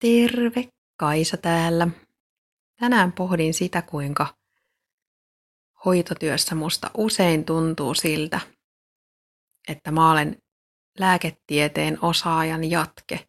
Terve, 0.00 0.68
Kaisa 0.96 1.36
täällä. 1.36 1.88
Tänään 2.80 3.12
pohdin 3.12 3.54
sitä, 3.54 3.82
kuinka 3.82 4.26
hoitotyössä 5.84 6.54
musta 6.54 6.90
usein 6.96 7.44
tuntuu 7.44 7.94
siltä, 7.94 8.40
että 9.68 9.90
mä 9.90 10.10
olen 10.10 10.36
lääketieteen 10.98 11.98
osaajan 12.02 12.70
jatke, 12.70 13.28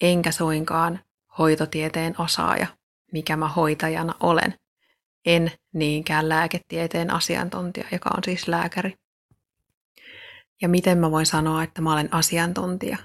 enkä 0.00 0.30
suinkaan 0.30 1.00
hoitotieteen 1.38 2.14
osaaja, 2.20 2.66
mikä 3.12 3.36
mä 3.36 3.48
hoitajana 3.48 4.14
olen. 4.20 4.54
En 5.26 5.52
niinkään 5.74 6.28
lääketieteen 6.28 7.10
asiantuntija, 7.10 7.86
joka 7.92 8.10
on 8.16 8.24
siis 8.24 8.48
lääkäri. 8.48 8.94
Ja 10.62 10.68
miten 10.68 10.98
mä 10.98 11.10
voin 11.10 11.26
sanoa, 11.26 11.62
että 11.62 11.80
mä 11.82 11.92
olen 11.92 12.14
asiantuntija? 12.14 12.98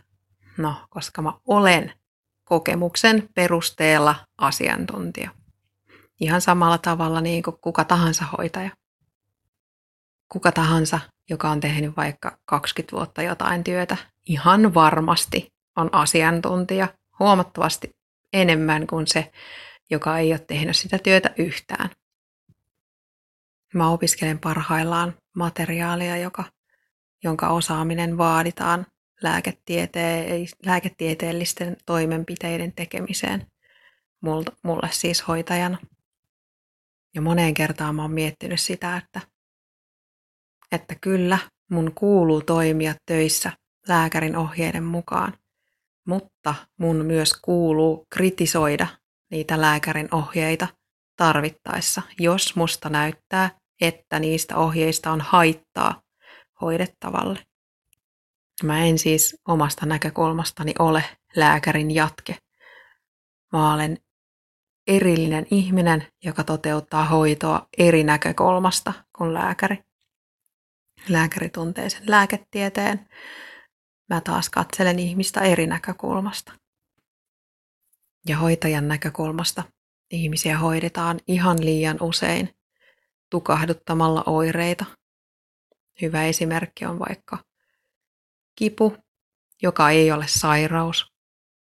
No, 0.58 0.76
koska 0.90 1.22
mä 1.22 1.34
olen 1.48 1.94
kokemuksen 2.54 3.30
perusteella 3.36 4.16
asiantuntija. 4.38 5.30
Ihan 6.20 6.42
samalla 6.42 6.78
tavalla 6.78 7.22
niin 7.22 7.44
kuin 7.44 7.58
kuka 7.62 7.84
tahansa 7.84 8.26
hoitaja. 8.38 8.70
Kuka 10.30 10.52
tahansa, 10.52 11.00
joka 11.30 11.50
on 11.50 11.60
tehnyt 11.60 11.98
vaikka 11.98 12.38
20 12.46 12.96
vuotta 12.96 13.22
jotain 13.22 13.64
työtä, 13.64 13.98
ihan 14.26 14.74
varmasti 14.74 15.48
on 15.78 15.90
asiantuntija 15.92 16.88
huomattavasti 17.20 17.90
enemmän 18.34 18.88
kuin 18.88 19.08
se, 19.08 19.32
joka 19.90 20.18
ei 20.18 20.32
ole 20.32 20.40
tehnyt 20.40 20.78
sitä 20.78 20.98
työtä 20.98 21.34
yhtään. 21.38 21.90
Mä 23.74 23.90
opiskelen 23.90 24.40
parhaillaan 24.40 25.14
materiaalia, 25.36 26.18
joka, 26.18 26.44
jonka 27.24 27.50
osaaminen 27.50 28.18
vaaditaan 28.18 28.86
lääketiete- 29.24 30.56
lääketieteellisten 30.66 31.78
toimenpiteiden 31.86 32.74
tekemiseen 32.74 33.48
mulle 34.64 34.90
siis 34.92 35.28
hoitajana. 35.28 35.78
Ja 37.16 37.22
moneen 37.22 37.54
kertaan 37.54 37.96
mä 37.96 38.02
oon 38.02 38.12
miettinyt 38.12 38.60
sitä, 38.60 38.98
että, 38.98 39.22
että 40.72 40.96
kyllä 41.02 41.38
mun 41.72 41.92
kuuluu 41.96 42.42
toimia 42.42 42.96
töissä 43.06 43.52
lääkärin 43.88 44.36
ohjeiden 44.36 44.84
mukaan, 44.84 45.34
mutta 46.08 46.56
mun 46.80 47.06
myös 47.06 47.34
kuuluu 47.34 48.06
kritisoida 48.10 48.88
niitä 49.32 49.62
lääkärin 49.62 50.08
ohjeita 50.16 50.68
tarvittaessa, 51.18 52.02
jos 52.20 52.56
musta 52.56 52.90
näyttää, 52.90 53.50
että 53.82 54.20
niistä 54.20 54.58
ohjeista 54.58 55.12
on 55.12 55.22
haittaa 55.22 56.02
hoidettavalle. 56.62 57.40
Mä 58.64 58.86
en 58.86 59.00
siis 59.00 59.38
omasta 59.48 59.86
näkökulmastani 59.86 60.74
ole 60.80 61.04
lääkärin 61.36 61.92
jatke. 61.92 62.38
Mä 63.54 63.74
olen 63.74 63.98
erillinen 64.88 65.46
ihminen, 65.52 66.08
joka 66.24 66.44
toteuttaa 66.44 67.06
hoitoa 67.06 67.68
eri 67.78 68.04
näkökulmasta 68.04 68.94
kuin 69.18 69.34
lääkäri. 69.34 69.84
Lääkäri 71.10 71.50
tuntee 71.50 71.90
sen 71.90 72.04
lääketieteen. 72.08 73.10
Mä 74.10 74.22
taas 74.22 74.50
katselen 74.50 75.00
ihmistä 75.00 75.42
eri 75.42 75.68
näkökulmasta. 75.68 76.54
Ja 78.28 78.38
hoitajan 78.38 78.88
näkökulmasta 78.88 79.64
ihmisiä 80.12 80.58
hoidetaan 80.58 81.20
ihan 81.28 81.66
liian 81.66 81.98
usein 82.02 82.50
tukahduttamalla 83.30 84.24
oireita. 84.26 84.86
Hyvä 86.02 86.24
esimerkki 86.24 86.86
on 86.86 87.00
vaikka 87.00 87.38
kipu, 88.56 88.98
joka 89.62 89.90
ei 89.90 90.12
ole 90.12 90.28
sairaus, 90.28 91.14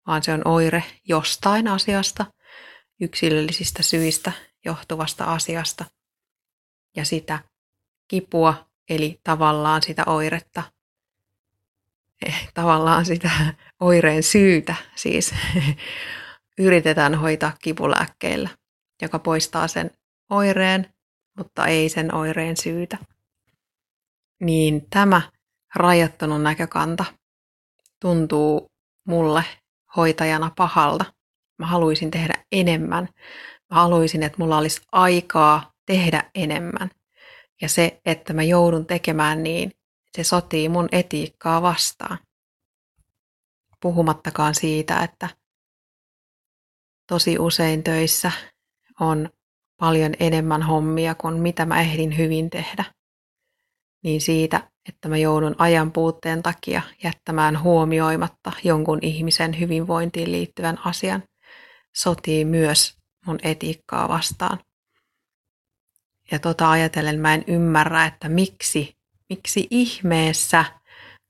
vaan 0.07 0.23
se 0.23 0.33
on 0.33 0.47
oire 0.47 0.83
jostain 1.07 1.67
asiasta, 1.67 2.25
yksilöllisistä 3.01 3.83
syistä 3.83 4.31
johtuvasta 4.65 5.25
asiasta. 5.25 5.85
Ja 6.95 7.05
sitä 7.05 7.39
kipua, 8.07 8.69
eli 8.89 9.19
tavallaan 9.23 9.81
sitä 9.81 10.03
oiretta, 10.05 10.63
eh, 12.25 12.49
tavallaan 12.53 13.05
sitä 13.05 13.31
oireen 13.79 14.23
syytä 14.23 14.75
siis 14.95 15.35
yritetään 16.57 17.15
hoitaa 17.15 17.53
kipulääkkeillä, 17.61 18.49
joka 19.01 19.19
poistaa 19.19 19.67
sen 19.67 19.91
oireen, 20.29 20.93
mutta 21.37 21.67
ei 21.67 21.89
sen 21.89 22.15
oireen 22.15 22.57
syytä. 22.57 22.97
Niin 24.39 24.89
tämä 24.89 25.21
rajattunut 25.75 26.41
näkökanta 26.41 27.05
tuntuu 28.01 28.71
mulle 29.07 29.43
hoitajana 29.95 30.51
pahalta. 30.57 31.05
Mä 31.59 31.65
haluaisin 31.65 32.11
tehdä 32.11 32.43
enemmän. 32.51 33.09
Mä 33.69 33.75
haluaisin, 33.75 34.23
että 34.23 34.37
mulla 34.37 34.57
olisi 34.57 34.81
aikaa 34.91 35.71
tehdä 35.85 36.31
enemmän. 36.35 36.89
Ja 37.61 37.69
se, 37.69 38.01
että 38.05 38.33
mä 38.33 38.43
joudun 38.43 38.85
tekemään 38.85 39.43
niin, 39.43 39.71
se 40.17 40.23
sotii 40.23 40.69
mun 40.69 40.89
etiikkaa 40.91 41.61
vastaan. 41.61 42.17
Puhumattakaan 43.81 44.55
siitä, 44.55 45.03
että 45.03 45.29
tosi 47.07 47.39
usein 47.39 47.83
töissä 47.83 48.31
on 48.99 49.29
paljon 49.79 50.13
enemmän 50.19 50.63
hommia 50.63 51.15
kuin 51.15 51.41
mitä 51.41 51.65
mä 51.65 51.81
ehdin 51.81 52.17
hyvin 52.17 52.49
tehdä. 52.49 52.85
Niin 54.03 54.21
siitä 54.21 54.71
että 54.89 55.09
mä 55.09 55.17
joudun 55.17 55.55
ajan 55.57 55.91
puutteen 55.91 56.43
takia 56.43 56.81
jättämään 57.03 57.61
huomioimatta 57.61 58.51
jonkun 58.63 58.99
ihmisen 59.01 59.59
hyvinvointiin 59.59 60.31
liittyvän 60.31 60.77
asian, 60.85 61.23
sotii 61.95 62.45
myös 62.45 62.97
mun 63.25 63.39
etiikkaa 63.43 64.09
vastaan. 64.09 64.59
Ja 66.31 66.39
tota 66.39 66.71
ajatellen 66.71 67.19
mä 67.19 67.33
en 67.33 67.43
ymmärrä, 67.47 68.05
että 68.05 68.29
miksi, 68.29 68.97
miksi 69.29 69.67
ihmeessä 69.69 70.65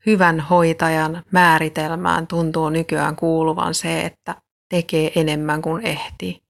hyvän 0.05 0.39
hoitajan 0.39 1.23
määritelmään 1.31 2.27
tuntuu 2.27 2.69
nykyään 2.69 3.15
kuuluvan 3.15 3.73
se, 3.73 4.01
että 4.01 4.35
tekee 4.69 5.11
enemmän 5.15 5.61
kuin 5.61 5.85
ehtii. 5.85 6.43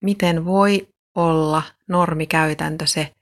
Miten 0.00 0.44
voi 0.44 0.88
olla 1.14 1.62
normikäytäntö 1.88 2.86
se, 2.86 3.14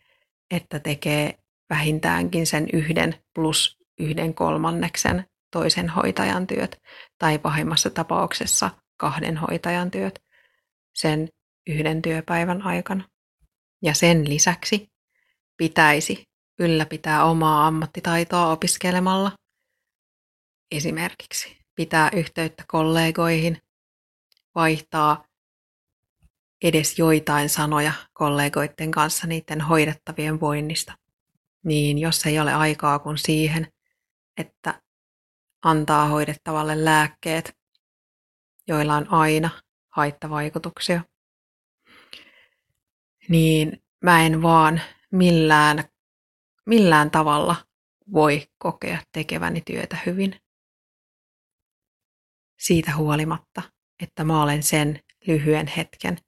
että 0.50 0.78
tekee 0.80 1.38
vähintäänkin 1.70 2.46
sen 2.46 2.66
yhden 2.72 3.14
plus 3.34 3.78
yhden 3.98 4.34
kolmanneksen 4.34 5.24
toisen 5.52 5.88
hoitajan 5.88 6.46
työt 6.46 6.80
tai 7.18 7.38
pahimmassa 7.38 7.90
tapauksessa 7.90 8.70
kahden 8.96 9.36
hoitajan 9.36 9.90
työt 9.90 10.22
sen 10.94 11.28
yhden 11.66 12.02
työpäivän 12.02 12.62
aikana. 12.62 13.04
Ja 13.82 13.94
sen 13.94 14.28
lisäksi 14.28 14.88
pitäisi 15.56 16.24
ylläpitää 16.58 17.24
omaa 17.24 17.66
ammattitaitoa 17.66 18.52
opiskelemalla. 18.52 19.32
Esimerkiksi 20.70 21.58
pitää 21.74 22.10
yhteyttä 22.12 22.64
kollegoihin, 22.68 23.58
vaihtaa 24.54 25.24
edes 26.62 26.98
joitain 26.98 27.48
sanoja 27.48 27.92
kollegoiden 28.12 28.90
kanssa 28.90 29.26
niiden 29.26 29.60
hoidettavien 29.60 30.40
voinnista 30.40 30.94
niin 31.64 31.98
jos 31.98 32.26
ei 32.26 32.40
ole 32.40 32.54
aikaa 32.54 32.98
kuin 32.98 33.18
siihen, 33.18 33.72
että 34.36 34.82
antaa 35.62 36.08
hoidettavalle 36.08 36.84
lääkkeet, 36.84 37.56
joilla 38.68 38.94
on 38.96 39.12
aina 39.12 39.50
haittavaikutuksia, 39.90 41.00
niin 43.28 43.82
mä 44.04 44.26
en 44.26 44.42
vaan 44.42 44.80
millään, 45.12 45.84
millään 46.66 47.10
tavalla 47.10 47.56
voi 48.12 48.46
kokea 48.58 48.98
tekeväni 49.12 49.60
työtä 49.60 49.98
hyvin. 50.06 50.40
Siitä 52.58 52.96
huolimatta, 52.96 53.62
että 54.02 54.24
mä 54.24 54.42
olen 54.42 54.62
sen 54.62 55.00
lyhyen 55.26 55.66
hetken 55.66 56.18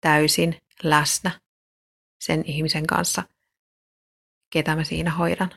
täysin 0.00 0.60
läsnä 0.82 1.40
sen 2.20 2.44
ihmisen 2.46 2.86
kanssa, 2.86 3.22
ketä 4.52 4.76
mä 4.76 4.84
siinä 4.84 5.10
hoidan. 5.10 5.50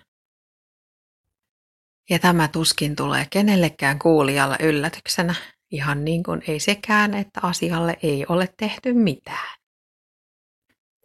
Ja 2.10 2.20
tämä 2.20 2.48
tuskin 2.48 2.96
tulee 2.96 3.28
kenellekään 3.30 4.00
kuulijalle 4.00 4.58
yllätyksenä, 4.60 5.36
ihan 5.72 6.06
niin 6.06 6.24
kuin 6.24 6.42
ei 6.48 6.60
sekään, 6.60 7.14
että 7.14 7.40
asialle 7.44 7.98
ei 8.04 8.26
ole 8.30 8.54
tehty 8.58 8.94
mitään. 8.94 9.58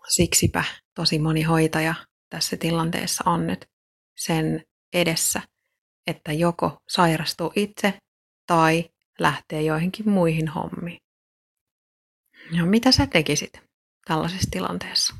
Siksipä 0.08 0.64
tosi 0.94 1.18
moni 1.18 1.42
hoitaja 1.42 1.94
tässä 2.30 2.56
tilanteessa 2.56 3.24
on 3.26 3.46
nyt 3.46 3.66
sen 4.16 4.64
edessä, 4.92 5.42
että 6.06 6.32
joko 6.32 6.78
sairastuu 6.88 7.52
itse 7.56 7.98
tai 8.46 8.90
lähtee 9.18 9.62
joihinkin 9.62 10.08
muihin 10.08 10.48
hommiin. 10.48 10.98
No 12.56 12.66
mitä 12.66 12.92
sä 12.92 13.06
tekisit 13.06 13.52
tällaisessa 14.06 14.48
tilanteessa? 14.50 15.14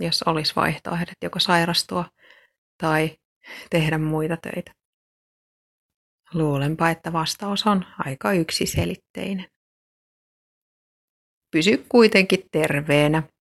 Jos 0.00 0.22
olisi 0.22 0.56
vaihtoehdot 0.56 1.16
joko 1.22 1.38
sairastua 1.40 2.04
tai 2.80 3.18
tehdä 3.70 3.98
muita 3.98 4.36
töitä. 4.36 4.74
Luulenpa, 6.34 6.90
että 6.90 7.12
vastaus 7.12 7.66
on 7.66 7.84
aika 7.98 8.32
yksiselitteinen. 8.32 9.46
Pysy 11.50 11.84
kuitenkin 11.88 12.48
terveenä 12.52 13.22